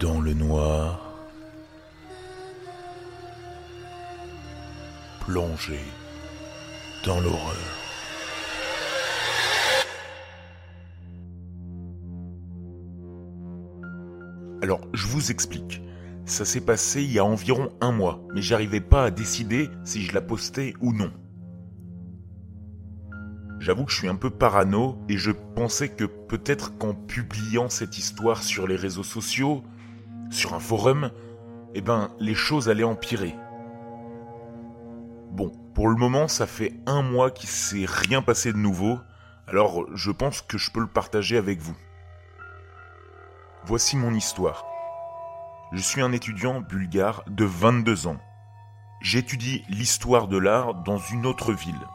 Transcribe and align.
dans 0.00 0.20
le 0.20 0.32
noir, 0.32 1.00
plongé 5.20 5.80
dans 7.04 7.20
l'horreur. 7.20 7.56
Alors, 14.62 14.80
je 14.92 15.06
vous 15.06 15.30
explique. 15.30 15.82
Ça 16.26 16.44
s'est 16.44 16.60
passé 16.60 17.02
il 17.02 17.12
y 17.12 17.18
a 17.18 17.24
environ 17.24 17.70
un 17.80 17.90
mois, 17.90 18.20
mais 18.34 18.42
j'arrivais 18.42 18.80
pas 18.80 19.04
à 19.04 19.10
décider 19.10 19.68
si 19.82 20.02
je 20.02 20.14
la 20.14 20.20
postais 20.20 20.74
ou 20.80 20.92
non. 20.92 21.10
J'avoue 23.58 23.84
que 23.84 23.90
je 23.90 23.96
suis 23.96 24.08
un 24.08 24.14
peu 24.14 24.30
parano 24.30 24.98
et 25.08 25.16
je 25.16 25.32
pensais 25.32 25.88
que 25.88 26.04
peut-être 26.04 26.76
qu'en 26.78 26.94
publiant 26.94 27.68
cette 27.68 27.98
histoire 27.98 28.44
sur 28.44 28.68
les 28.68 28.76
réseaux 28.76 29.02
sociaux, 29.02 29.64
sur 30.30 30.54
un 30.54 30.60
forum, 30.60 31.10
eh 31.74 31.80
ben 31.80 32.10
les 32.18 32.34
choses 32.34 32.68
allaient 32.68 32.84
empirer. 32.84 33.34
Bon, 35.30 35.52
pour 35.74 35.88
le 35.88 35.96
moment, 35.96 36.28
ça 36.28 36.46
fait 36.46 36.74
un 36.86 37.02
mois 37.02 37.30
qu'il 37.30 37.48
s'est 37.48 37.86
rien 37.86 38.22
passé 38.22 38.52
de 38.52 38.58
nouveau, 38.58 38.98
alors 39.46 39.84
je 39.94 40.10
pense 40.10 40.42
que 40.42 40.58
je 40.58 40.70
peux 40.70 40.80
le 40.80 40.86
partager 40.86 41.36
avec 41.36 41.60
vous. 41.60 41.76
Voici 43.64 43.96
mon 43.96 44.14
histoire. 44.14 44.64
Je 45.72 45.80
suis 45.80 46.00
un 46.00 46.12
étudiant 46.12 46.60
bulgare 46.60 47.22
de 47.28 47.44
22 47.44 48.06
ans. 48.06 48.18
J'étudie 49.00 49.62
l'histoire 49.68 50.26
de 50.26 50.38
l'art 50.38 50.74
dans 50.74 50.98
une 50.98 51.26
autre 51.26 51.52
ville. 51.52 51.86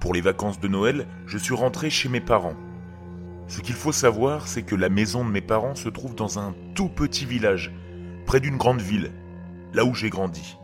Pour 0.00 0.14
les 0.14 0.20
vacances 0.20 0.60
de 0.60 0.68
Noël, 0.68 1.08
je 1.26 1.36
suis 1.36 1.54
rentré 1.54 1.90
chez 1.90 2.08
mes 2.08 2.20
parents. 2.20 2.54
Ce 3.48 3.60
qu'il 3.60 3.74
faut 3.74 3.92
savoir, 3.92 4.48
c'est 4.48 4.62
que 4.62 4.74
la 4.74 4.88
maison 4.88 5.24
de 5.24 5.30
mes 5.30 5.40
parents 5.40 5.74
se 5.74 5.88
trouve 5.88 6.14
dans 6.14 6.38
un 6.38 6.54
tout 6.74 6.88
petit 6.88 7.24
village, 7.24 7.72
près 8.26 8.40
d'une 8.40 8.56
grande 8.56 8.80
ville, 8.80 9.12
là 9.72 9.84
où 9.84 9.94
j'ai 9.94 10.10
grandi. 10.10 10.56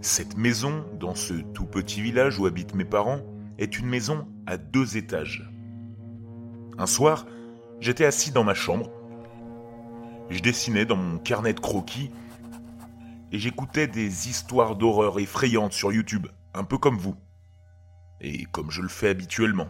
Cette 0.00 0.36
maison, 0.36 0.84
dans 1.00 1.16
ce 1.16 1.34
tout 1.34 1.66
petit 1.66 2.00
village 2.00 2.38
où 2.38 2.46
habitent 2.46 2.74
mes 2.74 2.84
parents, 2.84 3.20
est 3.58 3.78
une 3.78 3.86
maison 3.86 4.28
à 4.46 4.56
deux 4.56 4.96
étages. 4.96 5.50
Un 6.78 6.86
soir, 6.86 7.26
j'étais 7.80 8.04
assis 8.04 8.30
dans 8.30 8.44
ma 8.44 8.54
chambre, 8.54 8.90
je 10.30 10.40
dessinais 10.40 10.84
dans 10.84 10.96
mon 10.96 11.18
carnet 11.18 11.54
de 11.54 11.60
croquis 11.60 12.10
et 13.32 13.38
j'écoutais 13.38 13.86
des 13.88 14.28
histoires 14.28 14.76
d'horreur 14.76 15.18
effrayantes 15.18 15.72
sur 15.72 15.92
YouTube 15.92 16.26
un 16.54 16.64
peu 16.64 16.78
comme 16.78 16.98
vous. 16.98 17.16
Et 18.20 18.44
comme 18.46 18.70
je 18.70 18.82
le 18.82 18.88
fais 18.88 19.08
habituellement. 19.08 19.68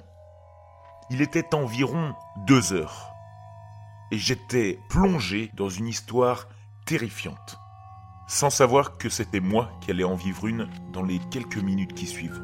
Il 1.08 1.22
était 1.22 1.54
environ 1.54 2.14
deux 2.48 2.72
heures. 2.72 3.12
Et 4.10 4.18
j'étais 4.18 4.80
plongé 4.88 5.52
dans 5.56 5.68
une 5.68 5.86
histoire 5.86 6.48
terrifiante. 6.84 7.58
Sans 8.26 8.50
savoir 8.50 8.98
que 8.98 9.08
c'était 9.08 9.38
moi 9.38 9.70
qui 9.80 9.92
allais 9.92 10.02
en 10.02 10.16
vivre 10.16 10.48
une 10.48 10.68
dans 10.92 11.04
les 11.04 11.20
quelques 11.30 11.58
minutes 11.58 11.94
qui 11.94 12.06
suivent. 12.06 12.42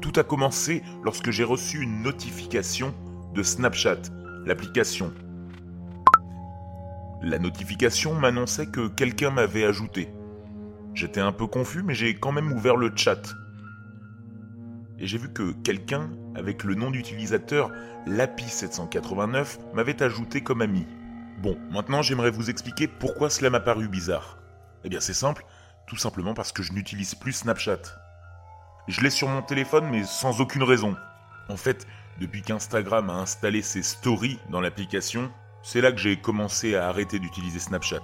Tout 0.00 0.12
a 0.14 0.22
commencé 0.22 0.84
lorsque 1.02 1.32
j'ai 1.32 1.42
reçu 1.42 1.82
une 1.82 2.02
notification 2.02 2.94
de 3.34 3.42
Snapchat, 3.42 4.02
l'application. 4.44 5.12
La 7.22 7.40
notification 7.40 8.14
m'annonçait 8.14 8.66
que 8.66 8.86
quelqu'un 8.86 9.30
m'avait 9.30 9.64
ajouté. 9.64 10.08
J'étais 10.94 11.20
un 11.20 11.32
peu 11.32 11.48
confus, 11.48 11.82
mais 11.82 11.94
j'ai 11.94 12.14
quand 12.14 12.30
même 12.30 12.52
ouvert 12.52 12.76
le 12.76 12.92
chat. 12.94 13.34
Et 14.98 15.06
j'ai 15.06 15.18
vu 15.18 15.32
que 15.32 15.52
quelqu'un, 15.62 16.10
avec 16.34 16.64
le 16.64 16.74
nom 16.74 16.90
d'utilisateur 16.90 17.70
Lapi789, 18.06 19.74
m'avait 19.74 20.02
ajouté 20.02 20.40
comme 20.40 20.62
ami. 20.62 20.86
Bon, 21.42 21.58
maintenant 21.70 22.00
j'aimerais 22.00 22.30
vous 22.30 22.48
expliquer 22.48 22.88
pourquoi 22.88 23.28
cela 23.28 23.50
m'a 23.50 23.60
paru 23.60 23.88
bizarre. 23.88 24.38
Eh 24.84 24.88
bien 24.88 25.00
c'est 25.00 25.12
simple, 25.12 25.44
tout 25.86 25.96
simplement 25.96 26.32
parce 26.32 26.52
que 26.52 26.62
je 26.62 26.72
n'utilise 26.72 27.14
plus 27.14 27.32
Snapchat. 27.32 27.82
Je 28.88 29.02
l'ai 29.02 29.10
sur 29.10 29.28
mon 29.28 29.42
téléphone 29.42 29.88
mais 29.90 30.04
sans 30.04 30.40
aucune 30.40 30.62
raison. 30.62 30.96
En 31.48 31.56
fait, 31.56 31.86
depuis 32.18 32.40
qu'Instagram 32.40 33.10
a 33.10 33.14
installé 33.14 33.60
ses 33.60 33.82
stories 33.82 34.38
dans 34.50 34.62
l'application, 34.62 35.30
c'est 35.62 35.82
là 35.82 35.92
que 35.92 35.98
j'ai 35.98 36.16
commencé 36.16 36.74
à 36.74 36.88
arrêter 36.88 37.18
d'utiliser 37.18 37.58
Snapchat. 37.58 38.02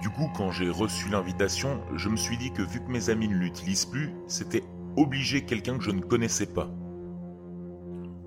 Du 0.00 0.10
coup, 0.10 0.28
quand 0.36 0.50
j'ai 0.50 0.68
reçu 0.68 1.08
l'invitation, 1.10 1.80
je 1.94 2.08
me 2.08 2.16
suis 2.16 2.36
dit 2.36 2.52
que 2.52 2.62
vu 2.62 2.80
que 2.80 2.90
mes 2.90 3.08
amis 3.08 3.28
ne 3.28 3.36
l'utilisent 3.36 3.86
plus, 3.86 4.10
c'était 4.26 4.64
obligé 4.96 5.44
quelqu'un 5.44 5.78
que 5.78 5.84
je 5.84 5.90
ne 5.90 6.00
connaissais 6.00 6.46
pas. 6.46 6.70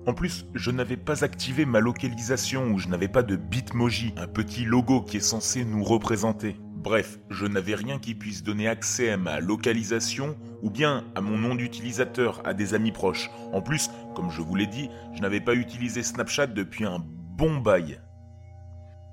En 0.06 0.14
plus, 0.14 0.46
je 0.54 0.70
n'avais 0.70 0.96
pas 0.96 1.24
activé 1.24 1.64
ma 1.66 1.80
localisation 1.80 2.70
ou 2.70 2.78
je 2.78 2.86
n'avais 2.86 3.08
pas 3.08 3.24
de 3.24 3.34
Bitmoji, 3.34 4.14
un 4.16 4.28
petit 4.28 4.64
logo 4.64 5.02
qui 5.02 5.16
est 5.16 5.20
censé 5.20 5.64
nous 5.64 5.82
représenter. 5.82 6.56
Bref, 6.76 7.18
je 7.28 7.46
n'avais 7.46 7.74
rien 7.74 7.98
qui 7.98 8.14
puisse 8.14 8.44
donner 8.44 8.68
accès 8.68 9.10
à 9.10 9.16
ma 9.16 9.40
localisation 9.40 10.36
ou 10.62 10.70
bien 10.70 11.02
à 11.16 11.20
mon 11.20 11.36
nom 11.36 11.56
d'utilisateur 11.56 12.40
à 12.44 12.54
des 12.54 12.74
amis 12.74 12.92
proches. 12.92 13.28
En 13.52 13.60
plus, 13.60 13.90
comme 14.14 14.30
je 14.30 14.42
vous 14.42 14.54
l'ai 14.54 14.68
dit, 14.68 14.88
je 15.16 15.20
n'avais 15.20 15.40
pas 15.40 15.54
utilisé 15.54 16.04
Snapchat 16.04 16.46
depuis 16.46 16.84
un 16.84 17.00
bon 17.00 17.56
bail. 17.56 18.00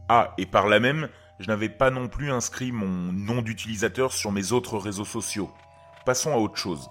Ah, 0.09 0.35
et 0.37 0.45
par 0.45 0.67
là 0.67 0.79
même, 0.79 1.09
je 1.39 1.47
n'avais 1.47 1.69
pas 1.69 1.89
non 1.89 2.07
plus 2.07 2.31
inscrit 2.31 2.71
mon 2.71 3.11
nom 3.11 3.41
d'utilisateur 3.41 4.13
sur 4.13 4.31
mes 4.31 4.51
autres 4.51 4.77
réseaux 4.77 5.05
sociaux. 5.05 5.49
Passons 6.05 6.33
à 6.33 6.37
autre 6.37 6.57
chose. 6.57 6.87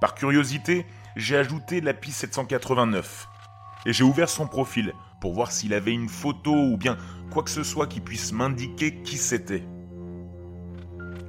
Par 0.00 0.14
curiosité, 0.14 0.86
j'ai 1.16 1.36
ajouté 1.36 1.80
l'API 1.80 2.12
789 2.12 3.28
et 3.86 3.92
j'ai 3.92 4.04
ouvert 4.04 4.28
son 4.28 4.46
profil 4.46 4.92
pour 5.20 5.32
voir 5.32 5.50
s'il 5.50 5.74
avait 5.74 5.92
une 5.92 6.08
photo 6.08 6.54
ou 6.54 6.76
bien 6.76 6.96
quoi 7.30 7.42
que 7.42 7.50
ce 7.50 7.64
soit 7.64 7.88
qui 7.88 8.00
puisse 8.00 8.32
m'indiquer 8.32 9.02
qui 9.02 9.16
c'était. 9.16 9.64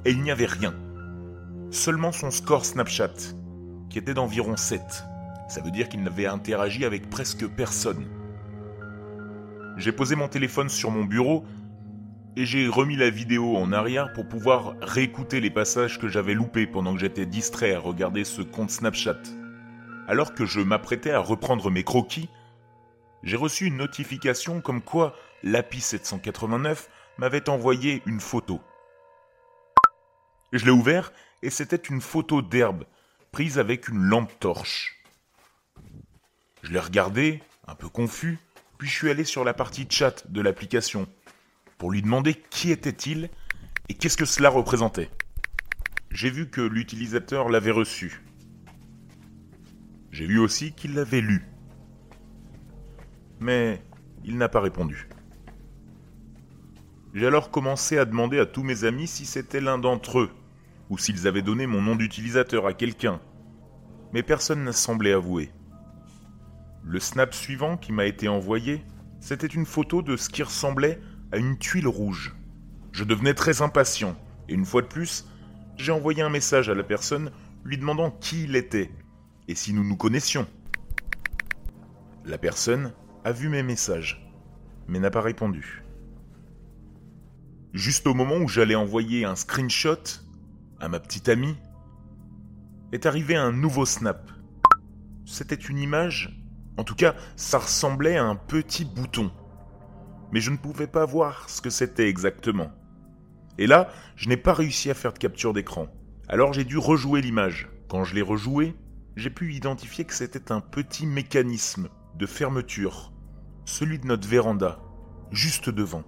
Et 0.04 0.12
il 0.12 0.22
n'y 0.22 0.30
avait 0.30 0.46
rien. 0.46 0.74
Seulement 1.72 2.12
son 2.12 2.30
score 2.30 2.64
Snapchat, 2.64 3.14
qui 3.88 3.98
était 3.98 4.14
d'environ 4.14 4.56
7. 4.56 4.80
Ça 5.48 5.60
veut 5.60 5.72
dire 5.72 5.88
qu'il 5.88 6.02
n'avait 6.02 6.26
interagi 6.26 6.84
avec 6.84 7.10
presque 7.10 7.46
personne. 7.48 8.06
J'ai 9.76 9.92
posé 9.92 10.14
mon 10.14 10.28
téléphone 10.28 10.68
sur 10.68 10.90
mon 10.90 11.04
bureau 11.04 11.44
et 12.36 12.46
j'ai 12.46 12.68
remis 12.68 12.96
la 12.96 13.10
vidéo 13.10 13.56
en 13.56 13.72
arrière 13.72 14.12
pour 14.12 14.28
pouvoir 14.28 14.74
réécouter 14.80 15.40
les 15.40 15.50
passages 15.50 15.98
que 15.98 16.08
j'avais 16.08 16.34
loupés 16.34 16.66
pendant 16.66 16.94
que 16.94 17.00
j'étais 17.00 17.26
distrait 17.26 17.74
à 17.74 17.80
regarder 17.80 18.24
ce 18.24 18.42
compte 18.42 18.70
Snapchat. 18.70 19.20
Alors 20.06 20.34
que 20.34 20.46
je 20.46 20.60
m'apprêtais 20.60 21.10
à 21.10 21.18
reprendre 21.20 21.70
mes 21.70 21.84
croquis, 21.84 22.28
j'ai 23.22 23.36
reçu 23.36 23.66
une 23.66 23.76
notification 23.76 24.60
comme 24.60 24.80
quoi 24.80 25.14
l'API 25.42 25.80
789 25.80 26.88
m'avait 27.18 27.48
envoyé 27.48 28.02
une 28.06 28.20
photo. 28.20 28.60
Je 30.52 30.64
l'ai 30.64 30.70
ouvert 30.70 31.12
et 31.42 31.50
c'était 31.50 31.76
une 31.76 32.00
photo 32.00 32.42
d'herbe 32.42 32.84
prise 33.32 33.58
avec 33.58 33.88
une 33.88 34.02
lampe 34.02 34.32
torche. 34.40 35.02
Je 36.62 36.72
l'ai 36.72 36.80
regardé, 36.80 37.42
un 37.66 37.74
peu 37.74 37.88
confus, 37.88 38.38
puis 38.78 38.88
je 38.88 38.94
suis 38.94 39.10
allé 39.10 39.24
sur 39.24 39.44
la 39.44 39.54
partie 39.54 39.86
chat 39.88 40.30
de 40.30 40.40
l'application 40.40 41.06
pour 41.80 41.90
lui 41.90 42.02
demander 42.02 42.34
qui 42.34 42.70
était-il 42.70 43.30
et 43.88 43.94
qu'est-ce 43.94 44.18
que 44.18 44.26
cela 44.26 44.50
représentait. 44.50 45.08
J'ai 46.10 46.28
vu 46.28 46.50
que 46.50 46.60
l'utilisateur 46.60 47.48
l'avait 47.48 47.70
reçu. 47.70 48.20
J'ai 50.12 50.26
vu 50.26 50.38
aussi 50.38 50.72
qu'il 50.72 50.92
l'avait 50.92 51.22
lu. 51.22 51.42
Mais 53.40 53.82
il 54.26 54.36
n'a 54.36 54.50
pas 54.50 54.60
répondu. 54.60 55.08
J'ai 57.14 57.26
alors 57.26 57.50
commencé 57.50 57.96
à 57.96 58.04
demander 58.04 58.38
à 58.38 58.44
tous 58.44 58.62
mes 58.62 58.84
amis 58.84 59.06
si 59.06 59.24
c'était 59.24 59.62
l'un 59.62 59.78
d'entre 59.78 60.20
eux, 60.20 60.30
ou 60.90 60.98
s'ils 60.98 61.26
avaient 61.26 61.40
donné 61.40 61.66
mon 61.66 61.80
nom 61.80 61.96
d'utilisateur 61.96 62.66
à 62.66 62.74
quelqu'un. 62.74 63.22
Mais 64.12 64.22
personne 64.22 64.64
n'a 64.64 64.72
semblé 64.72 65.12
avouer. 65.12 65.50
Le 66.84 67.00
snap 67.00 67.32
suivant 67.32 67.78
qui 67.78 67.92
m'a 67.92 68.04
été 68.04 68.28
envoyé, 68.28 68.84
c'était 69.18 69.46
une 69.46 69.64
photo 69.64 70.02
de 70.02 70.18
ce 70.18 70.28
qui 70.28 70.42
ressemblait 70.42 71.00
à 71.32 71.38
une 71.38 71.58
tuile 71.58 71.88
rouge. 71.88 72.34
Je 72.92 73.04
devenais 73.04 73.34
très 73.34 73.62
impatient, 73.62 74.16
et 74.48 74.54
une 74.54 74.64
fois 74.64 74.82
de 74.82 74.86
plus, 74.86 75.26
j'ai 75.76 75.92
envoyé 75.92 76.22
un 76.22 76.28
message 76.28 76.68
à 76.68 76.74
la 76.74 76.82
personne 76.82 77.30
lui 77.64 77.78
demandant 77.78 78.10
qui 78.10 78.44
il 78.44 78.56
était, 78.56 78.90
et 79.48 79.54
si 79.54 79.72
nous 79.72 79.84
nous 79.84 79.96
connaissions. 79.96 80.46
La 82.24 82.38
personne 82.38 82.92
a 83.24 83.32
vu 83.32 83.48
mes 83.48 83.62
messages, 83.62 84.30
mais 84.88 84.98
n'a 84.98 85.10
pas 85.10 85.20
répondu. 85.20 85.82
Juste 87.72 88.06
au 88.06 88.14
moment 88.14 88.36
où 88.36 88.48
j'allais 88.48 88.74
envoyer 88.74 89.24
un 89.24 89.36
screenshot 89.36 90.02
à 90.80 90.88
ma 90.88 90.98
petite 90.98 91.28
amie, 91.28 91.56
est 92.92 93.06
arrivé 93.06 93.36
un 93.36 93.52
nouveau 93.52 93.86
snap. 93.86 94.30
C'était 95.24 95.54
une 95.54 95.78
image, 95.78 96.36
en 96.76 96.82
tout 96.82 96.96
cas, 96.96 97.14
ça 97.36 97.58
ressemblait 97.58 98.16
à 98.16 98.24
un 98.24 98.34
petit 98.34 98.84
bouton 98.84 99.30
mais 100.32 100.40
je 100.40 100.50
ne 100.50 100.56
pouvais 100.56 100.86
pas 100.86 101.04
voir 101.04 101.48
ce 101.48 101.60
que 101.60 101.70
c'était 101.70 102.08
exactement. 102.08 102.72
Et 103.58 103.66
là, 103.66 103.90
je 104.16 104.28
n'ai 104.28 104.36
pas 104.36 104.54
réussi 104.54 104.90
à 104.90 104.94
faire 104.94 105.12
de 105.12 105.18
capture 105.18 105.52
d'écran. 105.52 105.88
Alors 106.28 106.52
j'ai 106.52 106.64
dû 106.64 106.78
rejouer 106.78 107.20
l'image. 107.20 107.68
Quand 107.88 108.04
je 108.04 108.14
l'ai 108.14 108.22
rejouée, 108.22 108.74
j'ai 109.16 109.30
pu 109.30 109.52
identifier 109.52 110.04
que 110.04 110.14
c'était 110.14 110.52
un 110.52 110.60
petit 110.60 111.06
mécanisme 111.06 111.88
de 112.16 112.26
fermeture, 112.26 113.12
celui 113.64 113.98
de 113.98 114.06
notre 114.06 114.28
véranda. 114.28 114.80
juste 115.32 115.70
devant. 115.70 116.02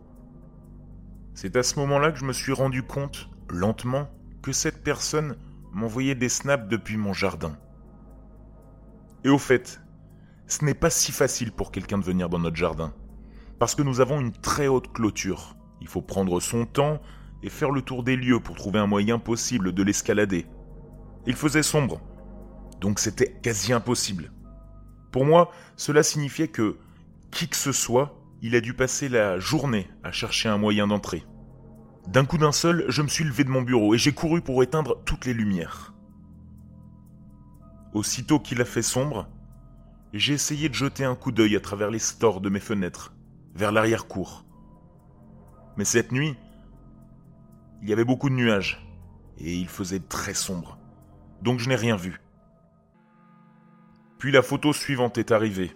C'est 1.35 1.57
à 1.57 1.63
ce 1.63 1.79
moment-là 1.79 2.11
que 2.11 2.19
je 2.19 2.25
me 2.25 2.33
suis 2.33 2.53
rendu 2.53 2.83
compte, 2.83 3.29
lentement, 3.49 4.11
que 4.43 4.53
cette 4.53 4.83
personne 4.83 5.37
m'envoyait 5.73 6.15
des 6.15 6.29
snaps 6.29 6.69
depuis 6.69 6.97
mon 6.97 7.13
jardin. 7.13 7.57
Et 9.25 9.29
au 9.29 9.39
fait, 9.39 9.81
ce 10.47 10.65
n'est 10.65 10.75
pas 10.75 10.91
si 10.91 11.13
facile 11.13 11.53
pour 11.53 11.71
quelqu'un 11.71 11.99
de 11.99 12.05
venir 12.05 12.29
dans 12.29 12.41
notre 12.41 12.57
jardin, 12.57 12.93
parce 13.63 13.77
que 13.77 13.83
nous 13.83 14.01
avons 14.01 14.19
une 14.19 14.33
très 14.33 14.67
haute 14.67 14.93
clôture. 14.93 15.55
Il 15.81 15.87
faut 15.87 16.03
prendre 16.03 16.41
son 16.41 16.67
temps 16.67 17.01
et 17.45 17.49
faire 17.49 17.71
le 17.71 17.81
tour 17.81 18.03
des 18.03 18.17
lieux 18.17 18.41
pour 18.41 18.57
trouver 18.57 18.81
un 18.81 18.89
moyen 18.89 19.21
possible 19.21 19.73
de 19.73 19.85
l'escalader. 19.85 20.49
Il 21.29 21.37
faisait 21.37 21.63
sombre, 21.63 22.01
donc 22.81 22.99
c'était 22.99 23.39
quasi 23.41 23.73
impossible. 23.73 24.33
Pour 25.13 25.25
moi, 25.25 25.53
cela 25.77 26.03
signifiait 26.03 26.49
que 26.49 26.77
qui 27.31 27.47
que 27.47 27.55
ce 27.55 27.71
soit, 27.71 28.19
il 28.41 28.57
a 28.57 28.61
dû 28.61 28.75
passer 28.75 29.09
la 29.09 29.39
journée 29.39 29.89
à 30.03 30.11
chercher 30.11 30.49
un 30.49 30.59
moyen 30.59 30.89
d'entrer. 30.89 31.25
D'un 32.09 32.25
coup 32.25 32.39
d'un 32.39 32.51
seul, 32.51 32.85
je 32.89 33.01
me 33.03 33.07
suis 33.07 33.23
levé 33.23 33.45
de 33.45 33.51
mon 33.51 33.63
bureau 33.63 33.95
et 33.95 33.99
j'ai 33.99 34.11
couru 34.11 34.41
pour 34.41 34.65
éteindre 34.65 35.01
toutes 35.05 35.25
les 35.25 35.35
lumières. 35.35 35.95
Aussitôt 37.95 38.41
qu'il 38.41 38.61
a 38.61 38.65
fait 38.65 38.83
sombre, 38.83 39.29
j'ai 40.13 40.35
essayé 40.35 40.69
de 40.69 40.75
jeter 40.75 41.05
un 41.05 41.15
coup 41.15 41.31
d'œil 41.31 41.55
à 41.55 41.61
travers 41.61 41.93
les 41.93 42.01
stores 42.01 42.41
de 42.41 42.49
mes 42.49 42.59
fenêtres, 42.59 43.12
vers 43.55 43.73
l'arrière-cour. 43.73 44.45
Mais 45.77 45.85
cette 45.85 46.13
nuit, 46.13 46.37
il 47.83 47.89
y 47.89 47.93
avait 47.93 48.05
beaucoup 48.05 48.29
de 48.29 48.35
nuages, 48.35 48.87
et 49.39 49.55
il 49.55 49.69
faisait 49.69 50.01
très 50.01 50.35
sombre, 50.35 50.79
donc 51.43 51.59
je 51.59 51.69
n'ai 51.69 51.77
rien 51.77 51.97
vu. 51.97 52.21
Puis 54.19 54.31
la 54.31 54.43
photo 54.43 54.73
suivante 54.73 55.19
est 55.19 55.33
arrivée. 55.33 55.73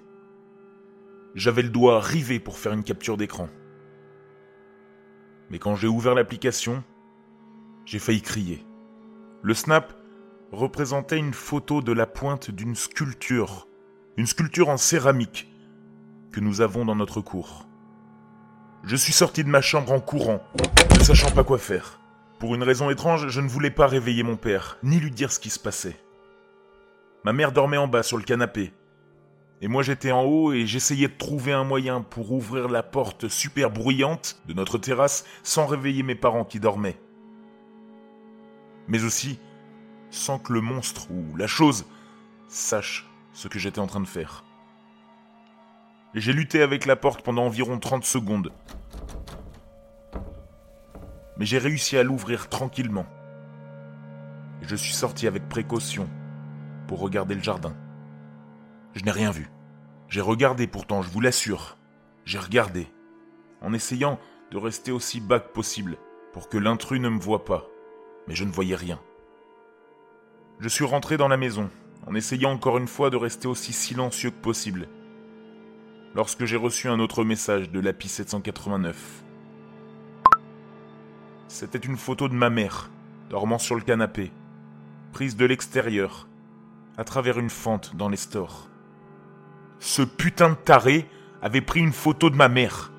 J'avais 1.34 1.62
le 1.62 1.68
doigt 1.68 2.00
rivé 2.00 2.38
pour 2.38 2.58
faire 2.58 2.72
une 2.72 2.84
capture 2.84 3.16
d'écran. 3.16 3.48
Mais 5.50 5.58
quand 5.58 5.74
j'ai 5.74 5.88
ouvert 5.88 6.14
l'application, 6.14 6.84
j'ai 7.84 7.98
failli 7.98 8.22
crier. 8.22 8.64
Le 9.42 9.54
snap 9.54 9.94
représentait 10.52 11.18
une 11.18 11.34
photo 11.34 11.82
de 11.82 11.92
la 11.92 12.06
pointe 12.06 12.50
d'une 12.50 12.74
sculpture, 12.74 13.66
une 14.16 14.26
sculpture 14.26 14.68
en 14.68 14.76
céramique 14.76 15.52
que 16.32 16.40
nous 16.40 16.60
avons 16.60 16.84
dans 16.84 16.96
notre 16.96 17.20
cour. 17.20 17.65
Je 18.86 18.94
suis 18.94 19.12
sorti 19.12 19.42
de 19.42 19.48
ma 19.48 19.60
chambre 19.60 19.90
en 19.90 19.98
courant, 19.98 20.40
ne 20.96 21.02
sachant 21.02 21.32
pas 21.32 21.42
quoi 21.42 21.58
faire. 21.58 21.98
Pour 22.38 22.54
une 22.54 22.62
raison 22.62 22.88
étrange, 22.88 23.26
je 23.26 23.40
ne 23.40 23.48
voulais 23.48 23.72
pas 23.72 23.88
réveiller 23.88 24.22
mon 24.22 24.36
père, 24.36 24.78
ni 24.84 25.00
lui 25.00 25.10
dire 25.10 25.32
ce 25.32 25.40
qui 25.40 25.50
se 25.50 25.58
passait. 25.58 25.96
Ma 27.24 27.32
mère 27.32 27.50
dormait 27.50 27.78
en 27.78 27.88
bas 27.88 28.04
sur 28.04 28.16
le 28.16 28.22
canapé, 28.22 28.72
et 29.60 29.66
moi 29.66 29.82
j'étais 29.82 30.12
en 30.12 30.22
haut 30.22 30.52
et 30.52 30.66
j'essayais 30.66 31.08
de 31.08 31.18
trouver 31.18 31.52
un 31.52 31.64
moyen 31.64 32.00
pour 32.00 32.30
ouvrir 32.30 32.68
la 32.68 32.84
porte 32.84 33.26
super 33.26 33.72
bruyante 33.72 34.40
de 34.46 34.52
notre 34.52 34.78
terrasse 34.78 35.24
sans 35.42 35.66
réveiller 35.66 36.04
mes 36.04 36.14
parents 36.14 36.44
qui 36.44 36.60
dormaient. 36.60 37.00
Mais 38.86 39.02
aussi 39.02 39.40
sans 40.10 40.38
que 40.38 40.52
le 40.52 40.60
monstre 40.60 41.10
ou 41.10 41.36
la 41.36 41.48
chose 41.48 41.86
sache 42.46 43.10
ce 43.32 43.48
que 43.48 43.58
j'étais 43.58 43.80
en 43.80 43.88
train 43.88 44.00
de 44.00 44.06
faire. 44.06 44.45
J'ai 46.16 46.32
lutté 46.32 46.62
avec 46.62 46.86
la 46.86 46.96
porte 46.96 47.20
pendant 47.20 47.44
environ 47.44 47.78
30 47.78 48.02
secondes. 48.02 48.50
Mais 51.36 51.44
j'ai 51.44 51.58
réussi 51.58 51.98
à 51.98 52.02
l'ouvrir 52.02 52.48
tranquillement. 52.48 53.04
Et 54.62 54.64
je 54.66 54.76
suis 54.76 54.94
sorti 54.94 55.26
avec 55.26 55.46
précaution 55.46 56.08
pour 56.88 57.00
regarder 57.00 57.34
le 57.34 57.42
jardin. 57.42 57.76
Je 58.94 59.04
n'ai 59.04 59.10
rien 59.10 59.30
vu. 59.30 59.50
J'ai 60.08 60.22
regardé 60.22 60.66
pourtant, 60.66 61.02
je 61.02 61.10
vous 61.10 61.20
l'assure. 61.20 61.76
J'ai 62.24 62.38
regardé, 62.38 62.88
en 63.60 63.74
essayant 63.74 64.18
de 64.52 64.56
rester 64.56 64.92
aussi 64.92 65.20
bas 65.20 65.38
que 65.38 65.52
possible, 65.52 65.98
pour 66.32 66.48
que 66.48 66.56
l'intrus 66.56 66.98
ne 66.98 67.10
me 67.10 67.20
voie 67.20 67.44
pas. 67.44 67.66
Mais 68.26 68.34
je 68.34 68.44
ne 68.44 68.52
voyais 68.52 68.74
rien. 68.74 68.98
Je 70.60 70.70
suis 70.70 70.86
rentré 70.86 71.18
dans 71.18 71.28
la 71.28 71.36
maison, 71.36 71.68
en 72.06 72.14
essayant 72.14 72.52
encore 72.52 72.78
une 72.78 72.88
fois 72.88 73.10
de 73.10 73.18
rester 73.18 73.48
aussi 73.48 73.74
silencieux 73.74 74.30
que 74.30 74.40
possible, 74.40 74.88
lorsque 76.16 76.46
j'ai 76.46 76.56
reçu 76.56 76.88
un 76.88 76.98
autre 76.98 77.24
message 77.24 77.70
de 77.70 77.78
l'API 77.78 78.08
789. 78.08 78.96
C'était 81.46 81.76
une 81.76 81.98
photo 81.98 82.26
de 82.28 82.34
ma 82.34 82.48
mère, 82.48 82.90
dormant 83.28 83.58
sur 83.58 83.74
le 83.74 83.82
canapé, 83.82 84.32
prise 85.12 85.36
de 85.36 85.44
l'extérieur, 85.44 86.26
à 86.96 87.04
travers 87.04 87.38
une 87.38 87.50
fente 87.50 87.96
dans 87.96 88.08
les 88.08 88.16
stores. 88.16 88.70
Ce 89.78 90.00
putain 90.00 90.48
de 90.48 90.54
taré 90.54 91.06
avait 91.42 91.60
pris 91.60 91.80
une 91.80 91.92
photo 91.92 92.30
de 92.30 92.36
ma 92.36 92.48
mère. 92.48 92.92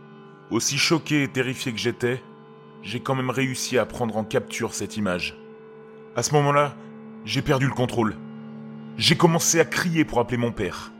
Aussi 0.52 0.78
choqué 0.78 1.24
et 1.24 1.28
terrifié 1.28 1.72
que 1.74 1.80
j'étais, 1.80 2.22
j'ai 2.84 3.00
quand 3.00 3.16
même 3.16 3.32
réussi 3.32 3.80
à 3.80 3.88
prendre 3.88 4.16
en 4.16 4.24
capture 4.24 4.76
cette 4.76 4.96
image. 4.96 5.36
À 6.16 6.22
ce 6.22 6.36
moment-là, 6.36 6.76
j'ai 7.26 7.42
perdu 7.42 7.66
le 7.66 7.74
contrôle. 7.74 8.16
J'ai 8.96 9.18
commencé 9.18 9.60
à 9.60 9.66
crier 9.66 10.06
pour 10.06 10.20
appeler 10.20 10.38
mon 10.38 10.52
père. 10.52 10.92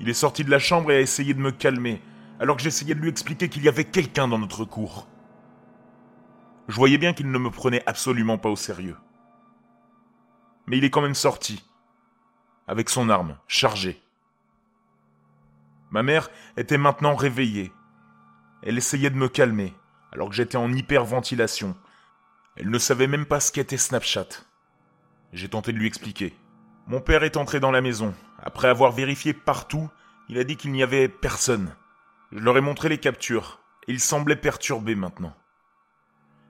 Il 0.00 0.08
est 0.08 0.14
sorti 0.14 0.44
de 0.44 0.50
la 0.50 0.58
chambre 0.58 0.92
et 0.92 0.96
a 0.96 1.00
essayé 1.00 1.34
de 1.34 1.40
me 1.40 1.50
calmer, 1.50 2.00
alors 2.40 2.56
que 2.56 2.62
j'essayais 2.62 2.94
de 2.94 3.00
lui 3.00 3.08
expliquer 3.08 3.48
qu'il 3.48 3.64
y 3.64 3.68
avait 3.68 3.84
quelqu'un 3.84 4.28
dans 4.28 4.38
notre 4.38 4.64
cour. 4.64 5.08
Je 6.68 6.76
voyais 6.76 6.98
bien 6.98 7.14
qu'il 7.14 7.30
ne 7.30 7.38
me 7.38 7.50
prenait 7.50 7.82
absolument 7.86 8.38
pas 8.38 8.50
au 8.50 8.56
sérieux. 8.56 8.96
Mais 10.66 10.78
il 10.78 10.84
est 10.84 10.90
quand 10.90 11.02
même 11.02 11.14
sorti, 11.14 11.64
avec 12.66 12.90
son 12.90 13.08
arme, 13.08 13.38
chargée. 13.48 14.02
Ma 15.90 16.02
mère 16.02 16.30
était 16.56 16.78
maintenant 16.78 17.16
réveillée. 17.16 17.72
Elle 18.62 18.76
essayait 18.76 19.10
de 19.10 19.16
me 19.16 19.28
calmer, 19.28 19.74
alors 20.12 20.28
que 20.28 20.34
j'étais 20.34 20.58
en 20.58 20.72
hyperventilation. 20.72 21.74
Elle 22.56 22.70
ne 22.70 22.78
savait 22.78 23.06
même 23.06 23.24
pas 23.24 23.40
ce 23.40 23.50
qu'était 23.50 23.78
Snapchat. 23.78 24.28
J'ai 25.32 25.48
tenté 25.48 25.72
de 25.72 25.78
lui 25.78 25.86
expliquer. 25.86 26.36
Mon 26.88 27.02
père 27.02 27.22
est 27.22 27.36
entré 27.36 27.60
dans 27.60 27.70
la 27.70 27.82
maison. 27.82 28.14
Après 28.42 28.66
avoir 28.66 28.92
vérifié 28.92 29.34
partout, 29.34 29.90
il 30.30 30.38
a 30.38 30.44
dit 30.44 30.56
qu'il 30.56 30.72
n'y 30.72 30.82
avait 30.82 31.06
personne. 31.06 31.74
Je 32.32 32.38
leur 32.38 32.56
ai 32.56 32.62
montré 32.62 32.88
les 32.88 32.96
captures, 32.96 33.60
ils 33.88 34.00
semblaient 34.00 34.36
perturbés 34.36 34.94
maintenant. 34.94 35.34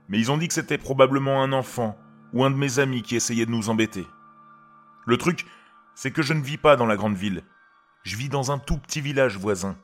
Mais 0.09 0.21
ils 0.21 0.31
ont 0.31 0.37
dit 0.37 0.47
que 0.47 0.55
c'était 0.55 0.79
probablement 0.79 1.43
un 1.43 1.53
enfant 1.53 1.99
ou 2.33 2.45
un 2.45 2.51
de 2.51 2.57
mes 2.57 2.79
amis 2.79 3.03
qui 3.03 3.17
essayait 3.17 3.47
de 3.47 3.51
nous 3.51 3.69
embêter. 3.69 4.07
Le 5.07 5.17
truc, 5.17 5.45
c'est 5.97 6.13
que 6.13 6.23
je 6.23 6.35
ne 6.35 6.43
vis 6.43 6.57
pas 6.57 6.77
dans 6.77 6.87
la 6.87 6.97
grande 6.97 7.17
ville, 7.17 7.43
je 8.05 8.17
vis 8.17 8.29
dans 8.29 8.53
un 8.53 8.59
tout 8.59 8.79
petit 8.79 9.01
village 9.01 9.37
voisin. 9.39 9.77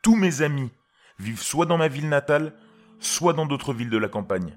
Tous 0.00 0.16
mes 0.16 0.40
amis 0.40 0.72
vivent 1.18 1.42
soit 1.42 1.66
dans 1.66 1.76
ma 1.76 1.88
ville 1.88 2.08
natale, 2.08 2.54
soit 2.98 3.34
dans 3.34 3.44
d'autres 3.44 3.74
villes 3.74 3.90
de 3.90 3.98
la 3.98 4.08
campagne. 4.08 4.56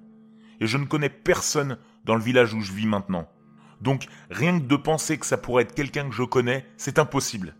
Et 0.62 0.68
je 0.68 0.78
ne 0.78 0.86
connais 0.86 1.10
personne 1.10 1.78
dans 2.06 2.16
le 2.16 2.24
village 2.24 2.54
où 2.54 2.62
je 2.62 2.72
vis 2.72 2.86
maintenant. 2.86 3.28
Donc 3.82 4.08
rien 4.30 4.60
que 4.60 4.66
de 4.66 4.76
penser 4.76 5.18
que 5.18 5.26
ça 5.26 5.38
pourrait 5.38 5.64
être 5.64 5.76
quelqu'un 5.76 6.10
que 6.10 6.16
je 6.16 6.24
connais, 6.24 6.66
c'est 6.78 7.00
impossible. 7.00 7.56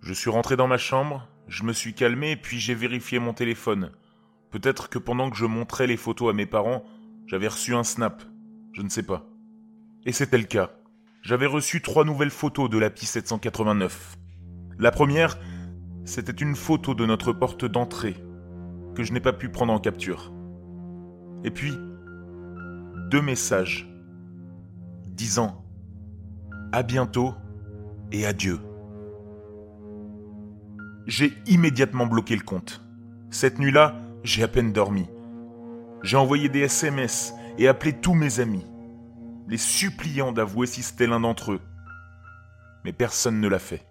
Je 0.00 0.12
suis 0.12 0.30
rentré 0.30 0.56
dans 0.56 0.66
ma 0.66 0.78
chambre, 0.78 1.28
je 1.48 1.62
me 1.62 1.72
suis 1.72 1.94
calmé 1.94 2.36
puis 2.36 2.58
j'ai 2.58 2.74
vérifié 2.74 3.18
mon 3.18 3.32
téléphone. 3.32 3.90
Peut-être 4.50 4.88
que 4.88 4.98
pendant 4.98 5.30
que 5.30 5.36
je 5.36 5.46
montrais 5.46 5.86
les 5.86 5.96
photos 5.96 6.30
à 6.30 6.32
mes 6.32 6.46
parents, 6.46 6.84
j'avais 7.26 7.48
reçu 7.48 7.74
un 7.74 7.84
snap. 7.84 8.22
Je 8.72 8.82
ne 8.82 8.88
sais 8.88 9.02
pas. 9.02 9.26
Et 10.04 10.12
c'était 10.12 10.38
le 10.38 10.44
cas. 10.44 10.70
J'avais 11.22 11.46
reçu 11.46 11.80
trois 11.80 12.04
nouvelles 12.04 12.30
photos 12.30 12.68
de 12.68 12.78
la 12.78 12.86
l'API 12.86 13.06
789. 13.06 14.16
La 14.78 14.90
première, 14.90 15.38
c'était 16.04 16.32
une 16.32 16.54
photo 16.54 16.94
de 16.94 17.06
notre 17.06 17.32
porte 17.32 17.64
d'entrée 17.64 18.16
que 18.94 19.02
je 19.02 19.12
n'ai 19.12 19.20
pas 19.20 19.32
pu 19.32 19.48
prendre 19.48 19.72
en 19.72 19.80
capture. 19.80 20.32
Et 21.44 21.50
puis, 21.50 21.72
deux 23.10 23.22
messages 23.22 23.88
disant 25.14 25.64
à 26.72 26.82
bientôt 26.82 27.34
et 28.10 28.26
adieu. 28.26 28.60
J'ai 31.06 31.32
immédiatement 31.46 32.06
bloqué 32.06 32.34
le 32.34 32.42
compte. 32.42 32.82
Cette 33.30 33.58
nuit-là, 33.58 33.94
j'ai 34.24 34.42
à 34.42 34.48
peine 34.48 34.72
dormi. 34.72 35.08
J'ai 36.02 36.16
envoyé 36.16 36.48
des 36.48 36.60
SMS 36.60 37.32
et 37.58 37.68
appelé 37.68 37.92
tous 37.92 38.14
mes 38.14 38.40
amis, 38.40 38.66
les 39.48 39.56
suppliant 39.56 40.32
d'avouer 40.32 40.66
si 40.66 40.82
c'était 40.82 41.06
l'un 41.06 41.20
d'entre 41.20 41.52
eux. 41.52 41.60
Mais 42.84 42.92
personne 42.92 43.40
ne 43.40 43.48
l'a 43.48 43.58
fait. 43.58 43.86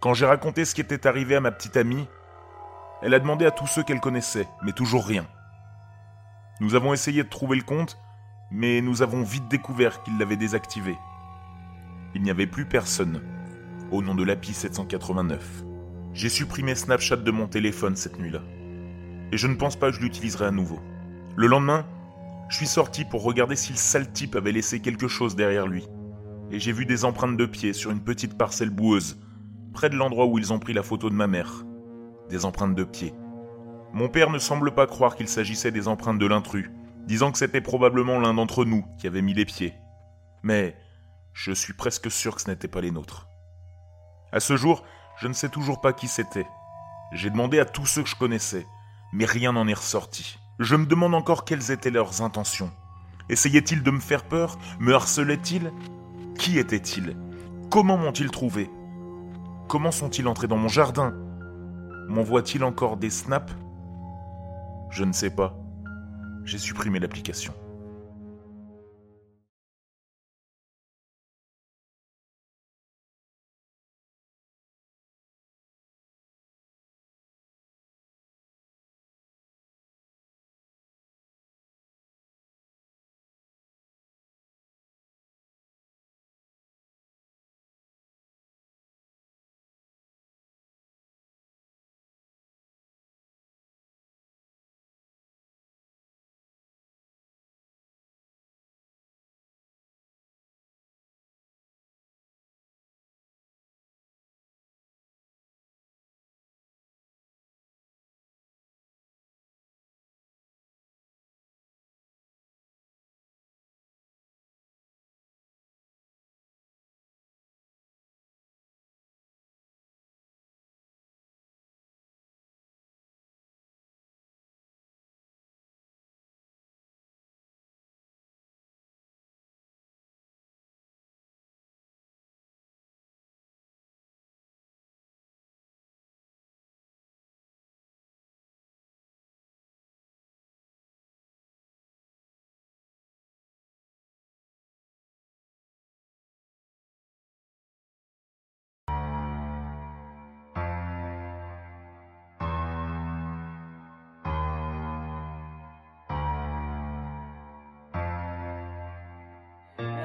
Quand 0.00 0.14
j'ai 0.14 0.26
raconté 0.26 0.64
ce 0.64 0.74
qui 0.74 0.80
était 0.80 1.06
arrivé 1.06 1.36
à 1.36 1.40
ma 1.40 1.50
petite 1.50 1.76
amie, 1.76 2.06
elle 3.02 3.14
a 3.14 3.18
demandé 3.18 3.44
à 3.44 3.50
tous 3.50 3.66
ceux 3.66 3.82
qu'elle 3.82 4.00
connaissait, 4.00 4.48
mais 4.62 4.72
toujours 4.72 5.06
rien. 5.06 5.26
Nous 6.60 6.74
avons 6.74 6.92
essayé 6.92 7.22
de 7.22 7.28
trouver 7.28 7.56
le 7.56 7.62
compte, 7.62 7.98
mais 8.50 8.80
nous 8.80 9.02
avons 9.02 9.22
vite 9.22 9.48
découvert 9.48 10.02
qu'il 10.02 10.18
l'avait 10.18 10.36
désactivé. 10.36 10.96
Il 12.14 12.22
n'y 12.22 12.30
avait 12.30 12.46
plus 12.46 12.64
personne, 12.64 13.20
au 13.90 14.02
nom 14.02 14.14
de 14.14 14.24
l'API 14.24 14.54
789. 14.54 15.64
J'ai 16.14 16.28
supprimé 16.28 16.74
Snapchat 16.74 17.16
de 17.16 17.30
mon 17.30 17.46
téléphone 17.46 17.96
cette 17.96 18.18
nuit-là. 18.18 18.40
Et 19.32 19.36
je 19.36 19.46
ne 19.46 19.54
pense 19.54 19.76
pas 19.76 19.90
que 19.90 19.96
je 19.96 20.00
l'utiliserai 20.00 20.46
à 20.46 20.50
nouveau. 20.50 20.80
Le 21.36 21.46
lendemain, 21.46 21.84
je 22.48 22.56
suis 22.56 22.66
sorti 22.66 23.04
pour 23.04 23.22
regarder 23.22 23.56
si 23.56 23.72
le 23.72 23.78
sale 23.78 24.10
type 24.10 24.34
avait 24.34 24.52
laissé 24.52 24.80
quelque 24.80 25.08
chose 25.08 25.36
derrière 25.36 25.66
lui. 25.66 25.86
Et 26.50 26.58
j'ai 26.58 26.72
vu 26.72 26.86
des 26.86 27.04
empreintes 27.04 27.36
de 27.36 27.44
pieds 27.44 27.74
sur 27.74 27.90
une 27.90 28.00
petite 28.00 28.38
parcelle 28.38 28.70
boueuse, 28.70 29.20
près 29.74 29.90
de 29.90 29.96
l'endroit 29.96 30.26
où 30.26 30.38
ils 30.38 30.52
ont 30.52 30.58
pris 30.58 30.72
la 30.72 30.82
photo 30.82 31.10
de 31.10 31.14
ma 31.14 31.26
mère. 31.26 31.66
Des 32.30 32.46
empreintes 32.46 32.74
de 32.74 32.84
pieds. 32.84 33.12
Mon 33.92 34.08
père 34.08 34.30
ne 34.30 34.38
semble 34.38 34.72
pas 34.72 34.86
croire 34.86 35.14
qu'il 35.14 35.28
s'agissait 35.28 35.70
des 35.70 35.88
empreintes 35.88 36.18
de 36.18 36.26
l'intrus, 36.26 36.70
disant 37.08 37.32
que 37.32 37.38
c'était 37.38 37.62
probablement 37.62 38.20
l'un 38.20 38.34
d'entre 38.34 38.66
nous 38.66 38.84
qui 38.98 39.06
avait 39.06 39.22
mis 39.22 39.32
les 39.32 39.46
pieds. 39.46 39.74
Mais 40.42 40.76
je 41.32 41.52
suis 41.52 41.72
presque 41.72 42.10
sûr 42.10 42.36
que 42.36 42.42
ce 42.42 42.50
n'était 42.50 42.68
pas 42.68 42.82
les 42.82 42.90
nôtres. 42.90 43.28
À 44.30 44.40
ce 44.40 44.56
jour, 44.56 44.84
je 45.18 45.26
ne 45.26 45.32
sais 45.32 45.48
toujours 45.48 45.80
pas 45.80 45.94
qui 45.94 46.06
c'était. 46.06 46.46
J'ai 47.12 47.30
demandé 47.30 47.58
à 47.58 47.64
tous 47.64 47.86
ceux 47.86 48.02
que 48.02 48.08
je 48.10 48.14
connaissais, 48.14 48.66
mais 49.14 49.24
rien 49.24 49.52
n'en 49.52 49.66
est 49.66 49.74
ressorti. 49.74 50.38
Je 50.58 50.76
me 50.76 50.84
demande 50.84 51.14
encore 51.14 51.46
quelles 51.46 51.70
étaient 51.70 51.90
leurs 51.90 52.20
intentions. 52.20 52.70
Essayaient-ils 53.30 53.82
de 53.82 53.90
me 53.90 54.00
faire 54.00 54.24
peur? 54.24 54.58
Me 54.78 54.94
harcelaient-ils? 54.94 55.72
Qui 56.38 56.58
étaient-ils? 56.58 57.16
Comment 57.70 57.96
m'ont-ils 57.96 58.30
trouvé 58.30 58.70
Comment 59.66 59.92
sont-ils 59.92 60.28
entrés 60.28 60.46
dans 60.46 60.58
mon 60.58 60.68
jardin? 60.68 61.14
M'envoient-ils 62.08 62.64
encore 62.64 62.98
des 62.98 63.10
snaps? 63.10 63.54
Je 64.90 65.04
ne 65.04 65.12
sais 65.12 65.30
pas. 65.30 65.56
J'ai 66.48 66.56
supprimé 66.56 66.98
l'application. 66.98 67.52